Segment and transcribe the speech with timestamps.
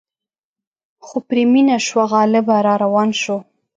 [1.05, 3.37] خو پرې مینه شوه غالبه را روان شو.